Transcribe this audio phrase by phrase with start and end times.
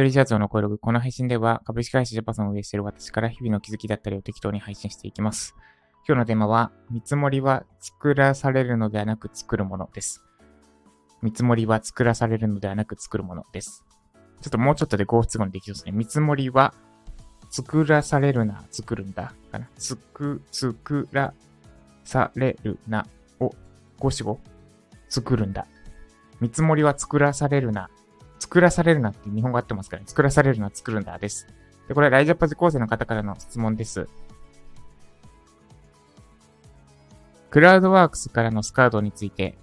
[0.00, 0.78] 一人社長の声ログ。
[0.78, 5.54] この配信では株式会社ジャパソンを運営している私から日々の気づきだったりを適当に配信していきます。
[6.08, 10.24] 今日のテーマは、見積もりは作らされるのではなく作るものです。
[11.20, 13.84] 見積もりは作らされるのではなく作るものです。
[14.40, 15.92] ちょっともうちょっとで合不都合にできそうですね。
[15.92, 16.72] 見積もりは
[17.50, 19.34] 作らされるな、作るんだ。
[19.52, 19.68] かな。
[19.76, 21.34] つく、作ら
[22.04, 23.06] されるな
[23.38, 23.54] を
[23.98, 24.40] 五四五
[25.10, 25.66] 作るんだ。
[26.40, 27.90] 見積もりは作らされるな、
[28.50, 30.08] 作らされるなって日本語合ってますからね。
[30.08, 31.46] 作らされるな、作るんだです。
[31.86, 34.08] で、これはライジャパ受講生の方からの質問です。
[37.50, 39.56] クラウドワークスからのスカウトについて、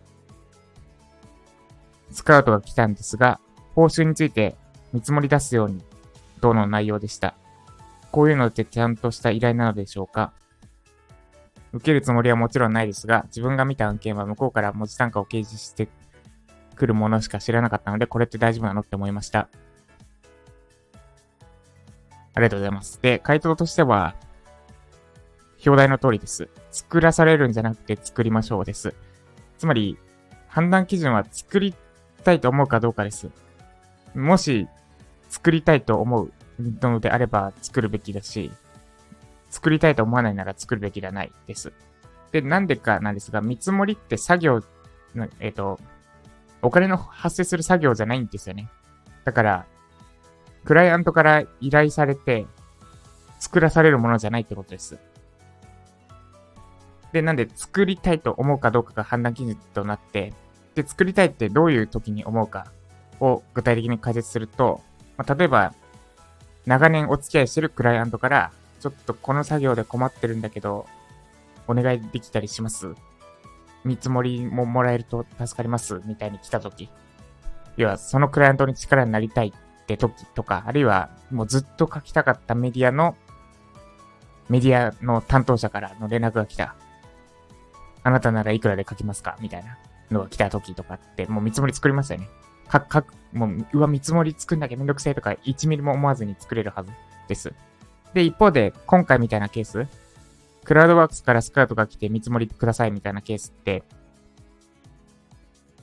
[2.11, 3.41] スカウトが来たんですが、
[3.75, 4.55] 報酬について
[4.93, 5.83] 見積もり出すように、
[6.39, 7.35] どの内容でした。
[8.13, 10.31] こういうのってちゃんとした依頼なのでしょうか？
[11.73, 15.89] 受けるつもりはもちろんないですが、自分が見た案件は向こうから文字単価を掲示して
[16.77, 19.49] 来るものしか知らなかったので、これって大丈夫なのって思いました。
[22.33, 23.01] ありがとうございます。
[23.01, 24.15] で、回答としては、
[25.65, 26.49] 表題の通りです。
[26.71, 28.93] 作らされるんじゃなくて作りましょうです。
[29.57, 29.97] つまり、
[30.47, 31.73] 判断基準は作り
[32.23, 33.29] たいと思うかどうかです。
[34.13, 34.67] もし、
[35.29, 38.51] 作りたいと思うのであれば作るべきだし、
[39.49, 41.73] 作りたいと思わないなら作るべきではないです。
[42.31, 44.63] で、なんでかなんですが、見積もりって作業、
[45.39, 45.79] えっ、ー、と、
[46.67, 48.67] お金の発生する作業じゃないんですよね。
[49.23, 49.65] だから、
[50.65, 52.45] クライアントから依頼されて、
[53.39, 54.99] 作らされるものじゃないってことです。
[57.13, 60.33] で、なんで作りたいと思うかどうかが判断基準となって、
[60.75, 62.67] で、作りたいってどういう時に思うか
[63.21, 64.81] を具体的に解説すると、
[65.15, 65.73] まあ、例えば、
[66.65, 70.85] 長年お付き合いしてるクライアントから、ちょっとこの作業で困ってるんだけど、
[71.65, 72.93] お願いできたりします
[73.87, 76.89] 見積もりももらえると助かります、みたいに来た時。
[77.77, 83.15] 要は、そのクライアントに力になりたいって時とか、あるいは、もうずっと書きたかったメディアの、
[84.49, 86.75] メディアの担当者からの連絡が来た。
[88.03, 89.77] あなたならいくらで書きますかみたいな
[90.11, 92.27] のが来た時とかって、もう見積もり作りますよね。
[92.67, 96.91] か、か、もう、うわ、見積もり作んなきゃめんどくせえとか、1ミリも思わずに作れるはず
[97.27, 97.53] です。
[98.13, 99.87] で、一方で、今回みたいなケース、
[100.67, 103.83] クラウドワークスからスカウトが来て見積もりくださいみたいなケースって、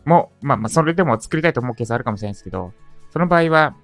[0.04, 2.74] もう、まあまあ、それでも作りたいと思うケースあるかもしれないですけど、
[3.08, 3.74] その場合は、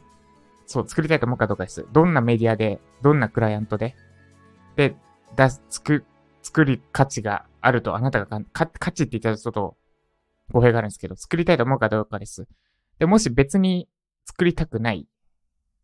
[0.66, 1.86] そう、作りたいと思うかどうかです。
[1.90, 3.96] どんなメディアで、どんなクライアントで、
[4.76, 4.94] で、
[5.36, 6.04] 出す、作、
[6.42, 9.78] 作る価値があると、あなたがか、価値って言ったらちょっと
[10.52, 12.46] 語弊があるんですけど、作りたいと思うかどうかです。
[12.98, 13.88] で、もし別に
[14.26, 15.08] 作りたくない、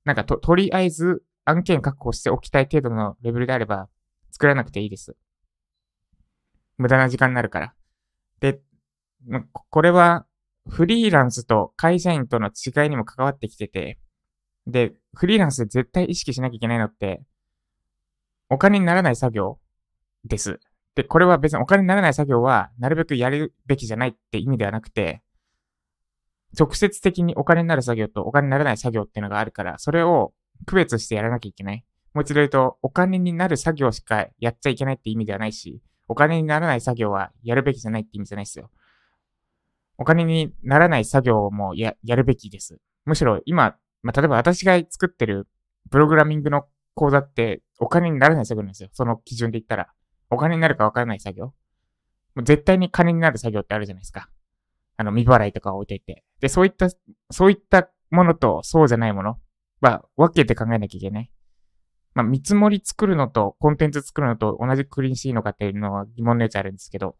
[0.04, 3.88] なんかと、とりあえず案件確保しておきたい程度のレベルであれば、
[4.36, 5.16] 作らなくていいです。
[6.76, 7.74] 無駄な時間になるから。
[8.40, 8.60] で、
[9.70, 10.26] これは
[10.68, 13.98] フリーランスと会社員との違いにも関わってきてて、
[14.66, 17.22] で、フリーランスで絶対意識しなきゃいけないのって、
[18.50, 19.58] お金にならない作業
[20.26, 20.60] です。
[20.96, 25.22] で、これは別にお金にならない作業は、なるべくやるべきじゃないって意味ではなくて、
[26.58, 30.34] 直接的にお金になる作業とお金にならない作業っていうのがあるから、それを
[30.66, 31.86] 区別してやらなきゃいけない。
[32.16, 38.70] もう一度言うと、お金になる作業しかやっちゃいけないって意味ではないし、お金にならない作業はやるべきじゃないって意味じゃないですよ。
[39.98, 42.78] お金にならない作業もや、やるべきです。
[43.04, 45.46] むしろ今、まあ、例えば私が作ってる
[45.90, 48.88] プログラミングの講座ってお金にならない作業なんですよ。
[48.94, 49.92] その基準で言ったら。
[50.30, 51.44] お金になるかわからない作業。
[51.44, 51.52] も
[52.36, 54.30] う絶対に金になる作業ってあるじゃないですか。
[54.96, 56.24] あの、未払いとか置いといて。
[56.40, 56.88] で、そういった、
[57.30, 59.36] そういったものとそうじゃないもの
[59.82, 61.30] は分けて考えなきゃいけない。
[62.16, 67.14] まあ、見積もり作るのとコンテンツ作るのと同じくくりにしていいのかっていうのは疑問のやつあるんですけど、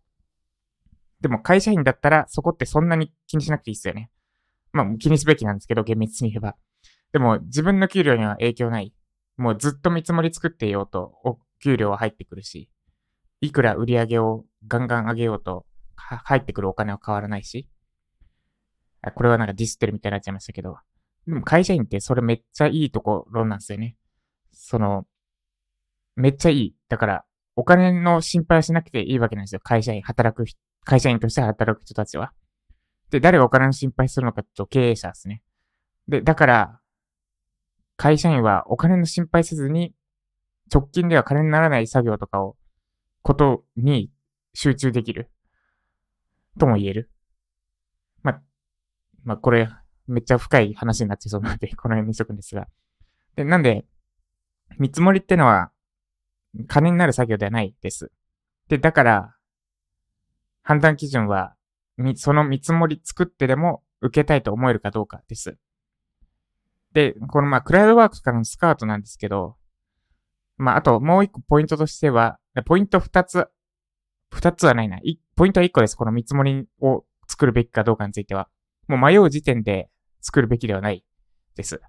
[1.20, 4.10] でも会社員だったらそこってそんなに気にしなくていいっすよね。
[4.72, 6.56] まあ気にすべきなんですけど、厳密に言えば。
[7.12, 8.94] でも自分の給料には影響ない。
[9.36, 12.70] もうずっと見積もり作っていようと、お給料は入ってくるし、
[13.42, 17.68] いくら売り上げをガンガン上げようと、入ってくるお金は変わらないし。
[19.02, 20.78] あこれはなんかディスってるみたいになっちゃいましたけど。
[21.26, 23.98] でも会社員ってそれめっちゃいいところなんですよね。
[24.56, 25.06] その、
[26.16, 26.74] めっちゃいい。
[26.88, 27.24] だから、
[27.56, 29.60] お金の心配はしなくていいわけなんですよ。
[29.62, 30.44] 会社員、働く、
[30.84, 32.32] 会社員として働く人たちは。
[33.10, 35.42] で、誰がお金の心配するのかと経営者ですね。
[36.08, 36.80] で、だから、
[37.96, 39.94] 会社員はお金の心配せずに、
[40.72, 42.56] 直近では金にならない作業とかを、
[43.22, 44.10] ことに
[44.54, 45.30] 集中できる。
[46.58, 47.10] とも言える。
[48.22, 48.40] ま、
[49.22, 49.68] ま、これ、
[50.06, 52.68] めっちゃ深い話になってそうなので、この辺にしとくんですが。
[53.34, 53.84] で、なんで、
[54.78, 55.70] 見積もりってのは、
[56.68, 58.10] 金になる作業ではないです。
[58.68, 59.36] で、だから、
[60.62, 61.54] 判断基準は、
[62.16, 65.56] その見積もり作ってでも受けたいと思えるかどうかです。
[66.92, 69.56] で、このまあ、クラウドワークからのスカートなんですけど、
[70.56, 73.48] まあ、あともう一個ポイントとしては、ポイント二つ、
[74.30, 74.98] 二つはないな。
[75.36, 75.96] ポイントは一個です。
[75.96, 78.48] この見積もりを作るべきかどうかについては。
[78.88, 79.90] もう迷う時点で
[80.20, 81.04] 作るべきではない
[81.54, 81.80] です。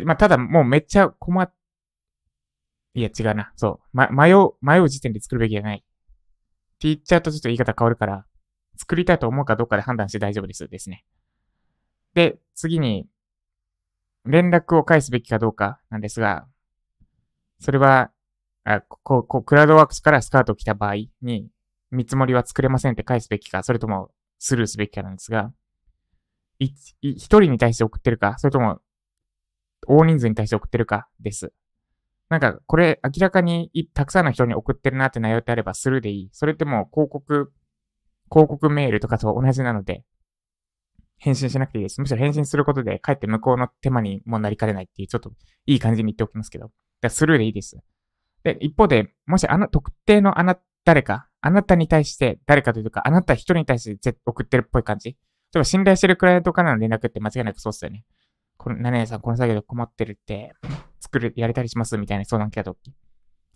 [0.00, 1.52] で、まあ、ただもうめっちゃ困っ、
[2.94, 3.52] いや違うな。
[3.56, 3.96] そう。
[3.96, 5.78] ま、迷う、迷う時点で作るべきではない。
[5.78, 5.80] っ
[6.78, 8.26] て言っちゃうとちょっと言い方変わるから、
[8.78, 11.04] 作りたいと思うかどうかで判断して大丈夫ですですね。
[12.14, 13.06] で、次に、
[14.24, 16.46] 連絡を返すべきかどうかなんですが、
[17.60, 18.10] それは、
[18.64, 21.48] あこう、こう、クラウドワークスからスカートを着た場合に、
[21.90, 25.52] 見積もりは作れませんって返すべきか、それともスルーすべきかなんですが、
[26.58, 28.80] 一人に対して送ってるか、それとも
[29.86, 31.52] 大人数に対して送ってるかです。
[32.28, 36.28] なんか、これ明らかにたくさんの人に送ってるなって内容であればスルーでいい。
[36.32, 37.52] それってもう広告、
[38.30, 40.04] 広告メールとかと同じなので、
[41.18, 42.00] 返信しなくていいです。
[42.00, 45.32] むしろ返信することで、かえって向こうの手間にもなりかねないっていう、ちょっと
[45.66, 46.70] いい感じに言っておきますけど。
[47.00, 47.78] だスルーでいいです。
[48.42, 55.10] で、一方で、もしあの、特定のあな、誰か、あなたに対して、誰かというか、あなた一人に対して送ってるっぽい感じ。
[55.10, 55.16] 例
[55.56, 58.04] えば信頼してるクライアントからの連絡って間違いなくそうっすよね。
[58.56, 60.52] この、何々さんこの作業で困ってるって、
[61.00, 62.94] 作る、やれたりしますみたいな相談来た時。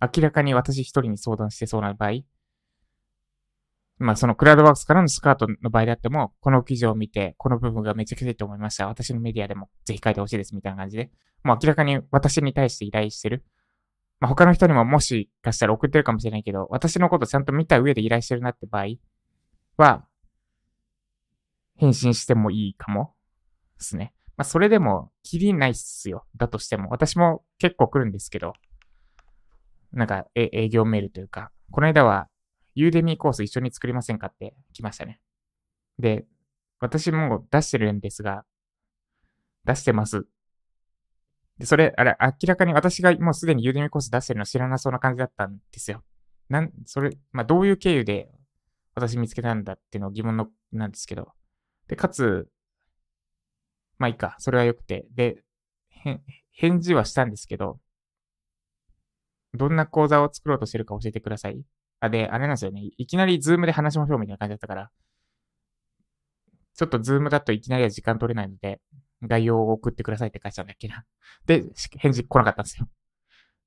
[0.01, 2.21] 明らかに私一人に相談してそうな場合、
[4.01, 8.87] まあそのクラウドワークスからのスカートの場合であっても、この記事を見て、この部分がめちゃくちゃいいと思いました。
[8.87, 11.11] 私のメディアでもぜひ書いてほしいですみたいな感じで、
[11.43, 13.45] もう明らかに私に対して依頼してる。
[14.19, 18.85] まあ他の人にももしかしたら送ってるかもしれないけど、私のことちゃんと見た上で依頼してるなって場合
[19.77, 20.05] は、
[21.75, 23.13] 返信してもいいかも
[23.77, 24.13] ですね。
[24.41, 26.25] まあそれでも、キリないっすよ。
[26.35, 26.89] だとしても。
[26.89, 28.53] 私も結構来るんですけど、
[29.93, 32.27] なんか、営業メールというか、この間は
[32.73, 35.21] ユーデミーコース一緒に作りませんかって来ましたね。
[35.99, 36.25] で、
[36.79, 38.43] 私も出してるんですが、
[39.63, 40.25] 出してます。
[41.59, 46.03] で、それ、あれ、明らかに私がもうすでにユーデミーコース出してるの知らなそうな感じだったんですよ。
[46.49, 48.31] なん、それ、まあ、どういう経由で
[48.95, 51.31] 私見つけたんだっていうのを疑問の、なんですけど。
[51.87, 52.49] で、かつ、
[54.01, 55.05] まあいいか、それは良くて。
[55.13, 55.43] で、
[56.53, 57.79] 返事はしたんですけど、
[59.53, 61.61] どんな講座を作ろうとしてるか教えてください。
[61.99, 62.81] あ、で、あれなんですよね。
[62.97, 64.89] いきなりズームで話しましょうみたいな感じだったから、
[66.73, 68.81] ちょっとズームだといきなりは時間取れないので、
[69.21, 71.05] 概要を送ってくださいって書いてたんだっけな。
[71.45, 71.63] で、
[71.99, 72.89] 返事来なかったんですよ。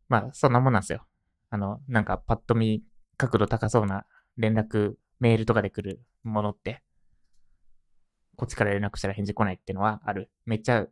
[0.09, 1.07] まあ、そんなもんなんですよ。
[1.51, 2.83] あの、なんかパッと見、
[3.17, 4.05] 角度高そうな
[4.37, 6.83] 連絡、メールとかで来るものって、
[8.37, 10.31] こっちから連絡したら返事来ないっていうのはある。
[10.47, 10.87] めっちゃ、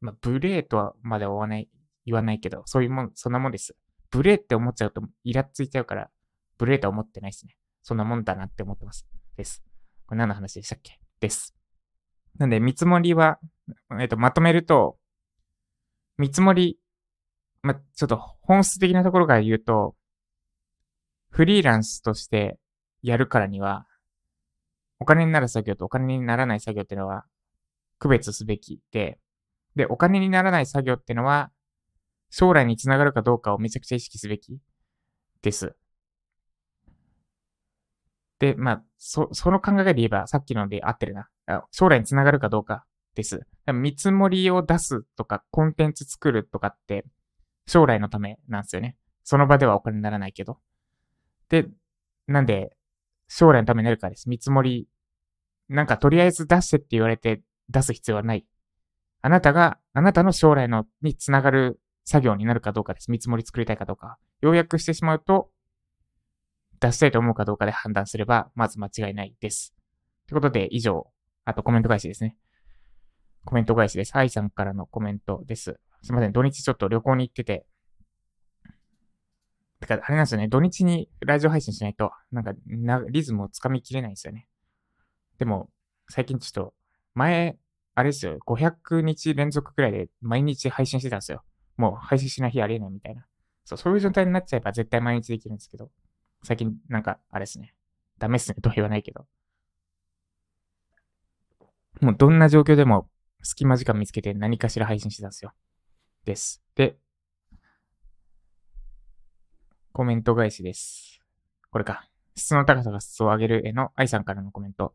[0.00, 1.68] まあ、ブレーとはまでは言わない、
[2.06, 3.76] 言わないけど、そういうもん、そんなもんです。
[4.10, 6.10] ブレーって思っちゃうとイラついちゃうから、
[6.56, 7.56] ブレーとは思ってないですね。
[7.82, 9.06] そんなもんだなって思ってます。
[9.36, 9.62] です。
[10.06, 10.98] これ何の話でしたっけ？
[11.20, 11.54] です。
[12.38, 13.38] なんで、見積もりは、
[14.00, 14.98] えっと、まとめると、
[16.16, 16.78] 見積もり、
[17.62, 19.96] ま、ちょっと本質的なところから言うと、
[21.30, 22.58] フリーランスとして
[23.02, 23.86] やるからには、
[25.00, 27.24] お金になる作業とお金にならない作業っていうのは
[27.98, 29.18] 区別すべきで、
[29.76, 31.50] で、お金にならない作業っていうのは、
[32.30, 34.58] 将来につながるかどうかをめちゃくちゃ意識すべき
[35.42, 35.74] です。
[38.38, 41.28] で、まあ、そ、その考えで言えば、さっきので合ってるな。
[41.70, 42.84] 将来につながるかどうか
[43.14, 43.46] です。
[43.72, 47.04] 見積もりを出すとか、コンテンツ作るとかって、
[47.66, 48.96] 将来のためなんですよね。
[49.24, 50.58] その場ではお金にならないけど。
[51.48, 51.68] で、
[52.26, 52.76] なんで、
[53.28, 54.28] 将来のためになるかです。
[54.28, 54.88] 見積もり、
[55.68, 58.46] なんかとりあえず出してって言われて出す必要はない。
[59.20, 63.10] あなたが、あなたの将来のにつながる作業になるかどうかです。
[63.10, 64.18] 見積もり作りたいかどうか。
[64.40, 65.50] 要約してしまうと、
[66.80, 69.74] 出したいと思うかどうかで判断すれば、まず間違いないです。
[70.28, 71.10] ということで、以上、
[71.44, 72.36] あとコメント返しですね。
[73.44, 74.16] コメント返しです。
[74.16, 75.80] 愛さんからのコメントです。
[76.02, 77.66] すいません、土日ちょっと旅行に行ってて、
[79.80, 80.48] てか、あれなんですよね。
[80.48, 84.48] 土日にラジオ配信しないと、なんか、な、リズムをつかみきれないんですよね。
[85.38, 85.70] でも、
[86.08, 86.74] 最近ちょっと、
[87.14, 87.56] 前、
[87.94, 91.42] あれですよ、500日連続くらいで毎日配信してたんですよ。
[91.76, 93.26] もう配信しない日ありえないみたいな。
[93.64, 95.90] そう、そういう状態になっちゃえば絶対毎日できるんですけど、
[96.44, 97.74] 最近なんか、あれですね。
[98.18, 99.26] ダメっすねとは言わないけど。
[102.00, 103.08] もうどんな状況でも
[103.42, 105.52] 隙間時間見つけて何かしら配信してたんですよ。
[106.24, 106.62] です。
[106.74, 106.96] で、
[109.98, 111.20] コメント返しです。
[111.72, 112.08] これか。
[112.36, 114.94] 質の高さが質を上げるへの愛さんからのコメント。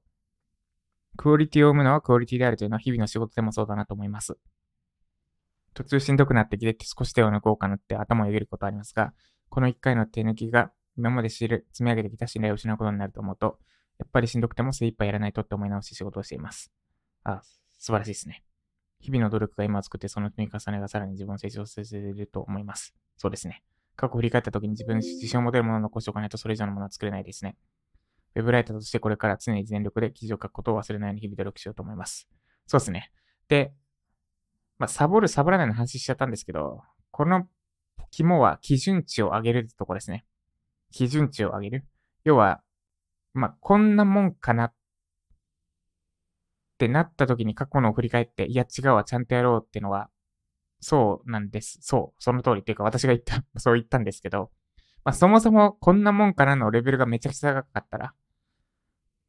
[1.17, 4.37] クオリティを生むのはクオリティであるというのは日々の仕事でもそうだなと思います。
[5.73, 9.13] 途中しんどくなってきて少し手を抜こうかなって頭をよぎることありますが、
[9.49, 13.59] この一回の手抜きが今まで知る、積み上げてきた信頼を失うことになると思うと、
[13.99, 16.71] やっぱりしんどくても精一杯やらないとって思い直し仕事をしています。
[17.25, 17.41] あ、
[17.77, 18.45] 素晴らしいですね。
[19.01, 22.95] 日々の努力が今を作ってその積み重ねがさらに自分を成長させると思います。
[23.17, 23.63] そうですね。
[23.95, 27.55] 過去振り返った時に自分自信を持てるものを残しておかないとそれ以上のものは作れないですね。
[28.35, 32.27] ウェブライターとしてこれから常に全力で記事を書くことを忘れないように日々努力しようと思います。
[32.65, 33.11] そうですね。
[33.47, 33.73] で、
[34.79, 36.81] まあ、サボる、サボらないの話しちゃったんですけど、
[37.11, 37.47] この
[38.09, 40.25] 肝は基準値を上げるってとこですね。
[40.91, 41.85] 基準値を上げる。
[42.23, 42.61] 要は、
[43.33, 44.73] まあ、こんなもんかなっ
[46.77, 50.09] てなった時に過去のを振り返って、いや違うわ、ちゃんとやろうっていうのは、
[50.83, 51.79] そうなんです。
[51.81, 52.23] そう。
[52.23, 54.51] その通りっていうか私が言った、 そう言ったんですけど、
[55.05, 58.13] まあ、そもそもこんなもんからのレベルがめちゃくちゃ高かったら、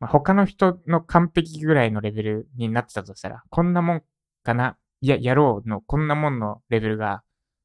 [0.01, 4.03] まあ、他の人の完璧ぐらいのレベルになってたとしたら、こんなもん
[4.43, 7.23] かな、いや、やろうのこんなもんのレベルが、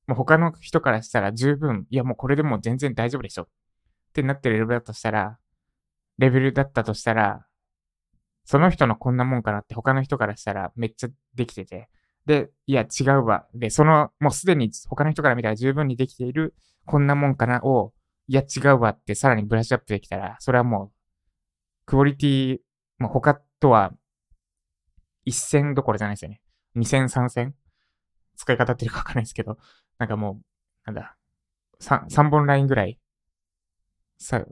[0.07, 3.47] もう他の人からしたら十分、いやもうこれでもう全然大丈夫でしょっ
[4.13, 5.37] てなってるレベルだとしたら、
[6.17, 7.45] レベルだったとしたら、
[8.45, 11.89] その人のこんなもんかなって他の人からしたらめっちゃできてて、
[12.29, 13.47] で、いや違うわ。
[13.55, 16.53] で、その、もうすでに他の人から見たら十分にできている
[16.85, 17.91] こんなもんかなを、
[18.27, 20.91] いや違うわってさらにブラッシュアップできたら、それはもう、
[21.87, 22.57] クオリティ、
[22.99, 23.93] もう他とは、
[25.25, 26.39] 一戦どころじゃないですよね。
[26.75, 27.55] 二戦三戦
[28.35, 29.57] 使い方っていうかわかんないですけど、
[29.97, 30.41] なんかもう、
[30.85, 31.17] なんだ、
[31.79, 32.99] 三、三本ラインぐらい、
[34.19, 34.45] さ、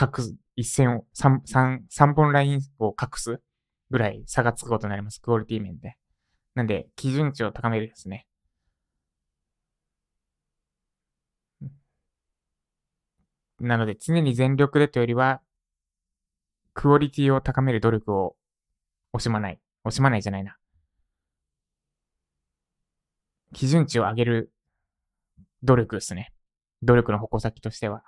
[0.00, 3.40] 隠す、一線を、三、三、三本ラインを隠す
[3.90, 5.20] ぐらい差がつくことになります。
[5.20, 5.96] クオリティ面で。
[6.54, 8.26] なんで、基準値を高めるですね。
[13.60, 15.40] なので、常に全力でというよりは、
[16.74, 18.36] クオリティを高める努力を
[19.14, 19.60] 惜しまない。
[19.84, 20.56] 惜しまないじゃないな。
[23.52, 24.52] 基準値を上げる
[25.62, 26.32] 努力ですね。
[26.82, 28.02] 努力の矛先としては。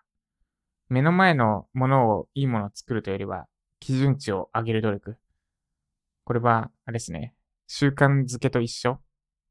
[0.89, 3.47] 目の前のものを、いいものを作るというよりは、
[3.81, 5.17] 基準値を上げる努力。
[6.25, 7.36] これは、あれですね。
[7.67, 9.01] 習慣づけと一緒。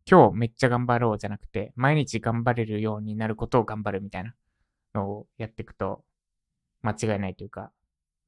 [0.10, 4.34] 今日めっちゃ頑張ろうじゃなくて、毎日頑張れるようになることを頑張るみたいな
[4.94, 6.04] のをやっていくと、
[6.82, 7.72] 間違いないというか、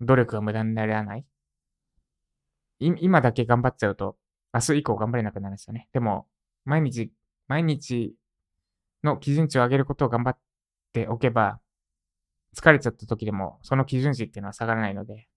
[0.02, 1.26] 努力が無駄にならない。
[2.80, 4.18] 今だけ頑張っちゃうと、
[4.54, 5.88] 明日以降頑張れなくなるんですよね。
[5.94, 6.28] でも、
[6.66, 7.12] 毎日、
[7.48, 8.16] 毎日
[9.04, 10.38] の基準値を上げることを頑張っ
[10.94, 11.60] ておけば、
[12.56, 15.28] 疲れちゃった時でも、その基準値っていうのは下がらないので、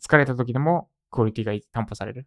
[0.00, 2.26] 疲れた時でもクオリティが担保される。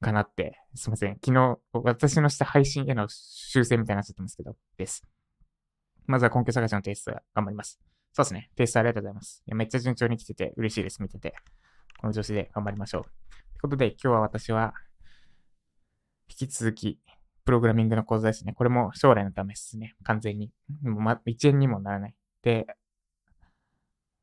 [0.00, 1.14] かなって、すいません。
[1.24, 5.04] 昨日、私のした配信への修正みたいになっちゃってますけど、です。
[6.06, 7.78] まずは根拠探しの提出頑張ります。
[8.12, 8.50] そうですね。
[8.56, 9.42] 提出ありがとうございます。
[9.46, 11.02] いやめっちゃ順調に来てて嬉しいです。
[11.02, 11.34] 見てて。
[12.00, 13.02] この調子で頑張りましょう。
[13.02, 13.12] という
[13.62, 14.72] ことで、今日は私は、
[16.28, 16.98] 引き続き、
[17.44, 18.54] プログラミングの講座ですね。
[18.54, 19.94] これも将来のためですね。
[20.02, 20.50] 完全に。
[20.82, 22.14] もうま、1円にもならない。
[22.42, 22.66] で、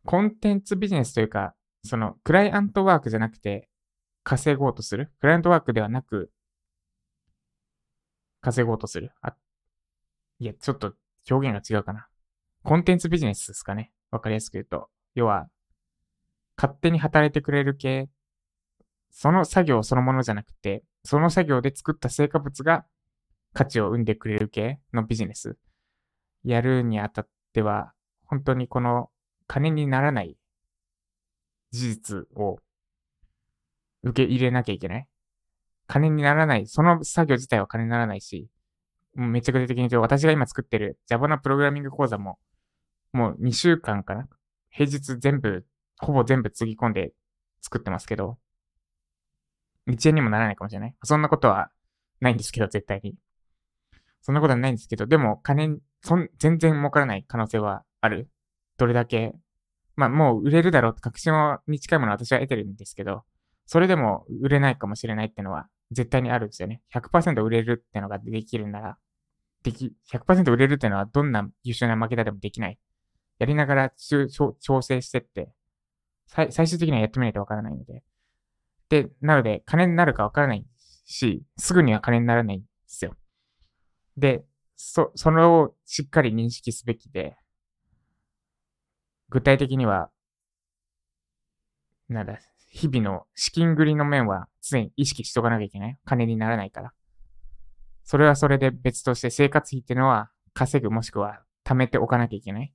[0.06, 1.54] コンテンツビジネスというか、
[1.84, 3.70] その、クライアントワークじゃなくて、
[4.30, 5.10] 稼ごうとする？
[5.22, 6.30] クライアントワークではなく、
[8.42, 9.14] 稼ごうとする？
[9.22, 9.38] あ、
[10.40, 10.96] いや、ちょっと
[11.32, 12.10] 表現が違うかな。
[12.62, 13.94] コンテンツビジネスですかね。
[14.12, 14.90] わかりやすく言うと。
[15.16, 15.48] 要は、
[16.58, 18.10] 勝手に働いてくれる系、
[19.12, 22.84] その作業そのものじゃなくて、その作業で作った成果物が
[23.54, 25.58] 価値を生んでくれる系のビジネス。
[26.44, 27.94] やるにあたっては、
[28.26, 29.10] 本当にこの
[29.48, 30.36] 金にならない
[31.72, 32.60] 事実を
[34.08, 35.08] 受け入れなきゃいけない。
[35.88, 36.68] 金にならない。
[36.68, 38.50] その作業自体は金にならないし、
[39.16, 42.38] もうめちゃくちゃ的に言うと、私が今作ってる Java のプログラミング講座も、
[43.14, 44.28] もう2週間かな
[44.70, 45.66] 平日全部、
[45.98, 47.14] ほぼ全部つぎ込んで
[47.62, 48.38] 作ってますけど、
[49.88, 50.96] 1円にもならないかもしれない。
[51.04, 51.72] そんなことは
[52.20, 53.16] ないんですけど、絶対に。
[54.22, 58.30] そんなことはないんですけど、でも金、そん、全然儲からない可能性はある。
[58.78, 59.34] どれだけ。
[59.96, 61.34] まあもう売れるだろうって確信
[61.68, 63.24] に近いものは私は得てるんですけど、
[63.68, 66.82] それでも売れないかもしれないってのは絶対にあるんですよね。
[66.94, 68.98] 100%売れるってのができるなら、
[69.64, 72.80] でき、100%売れるってのはどんな優秀な負けだでもできない。
[73.40, 75.52] やりながら調整してって、
[76.28, 78.04] 最終的にはやってみないとわからないので。
[78.90, 80.66] で、なので、金になるかわからない
[81.06, 83.16] し、すぐには金にならないんですよ。
[84.16, 84.46] で、
[84.76, 87.36] そ、それをしっかり認識すべきで、
[89.30, 90.10] 具体的には、
[92.08, 95.98] なんだ、日々の資金繰りの面は常に意識しとかなきゃいけない。
[96.06, 96.94] 金にならないから。
[98.04, 102.74] それはそれで別として生活費っていうのは稼ぐもしくは貯めておかなきゃいけない。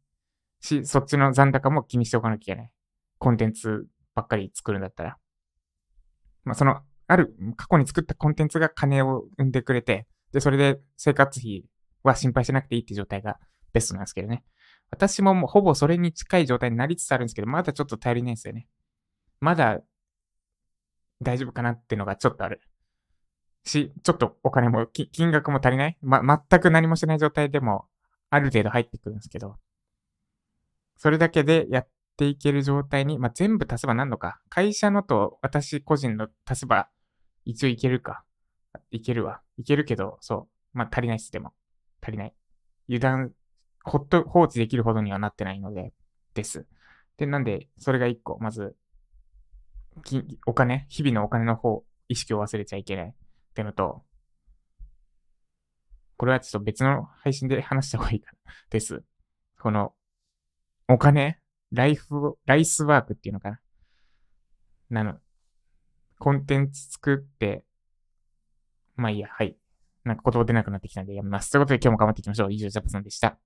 [0.61, 2.73] し、そっちの残高も気にしておかなきゃいけない。
[3.19, 5.19] コンテンツばっかり作るんだったら。
[6.45, 11.65] まあ、その、ある、過去に作ったコンテンツが金を生んでくれて、で、それで生活費
[12.03, 13.39] は心配しなくていいって状態が
[13.73, 14.45] ベストなんですけどね。
[14.91, 18.69] 私ももうほぼそれに近い状態になりつつあるんですけど、まだちょっと頼りないですよね。
[19.43, 19.81] まだ
[21.21, 22.61] 大丈夫かなっていうのがちょっとある。
[23.65, 25.99] し、ちょっとお金も、金額も足りない？
[26.01, 27.87] ま、全く何もしない状態でも、
[28.31, 29.57] ある程度入ってくるんですけど、
[30.97, 34.41] それだけでやっていける状態に、まあ、全部足せばなんのか。
[34.49, 36.89] 会社のと私個人の足せば、
[37.45, 38.25] 一応いけるか。
[38.93, 39.43] いけるわ。
[39.59, 40.79] いけるけど、そう。
[40.79, 41.53] まあ、足りないっす、でも。
[42.01, 42.35] 足りない。
[42.89, 43.33] 油断、
[43.83, 45.93] ほっと、放置できるほどにはなってないので、
[46.35, 46.67] です。
[47.17, 48.77] で、なんで、それが一個、まず、
[50.47, 53.07] お金、日々のお金の方、意識を忘れちゃいけない。
[53.07, 53.13] っ
[53.55, 54.03] てのと、
[56.17, 59.03] これはちょっと別の配信で話した方がいいかなです。
[59.61, 59.93] この、
[60.89, 61.39] お金
[61.73, 63.61] ライフ、ライスワークっていうのかな
[64.91, 65.19] なの、
[66.19, 67.65] コンテンツ作って、
[68.97, 69.57] まあいいや、はい。
[70.05, 71.51] なんか言葉出なくなってきたんでやめます。
[71.51, 72.53] ということで今日も頑張っていきましょう。
[72.53, 73.39] 以上、ジャパさんでした。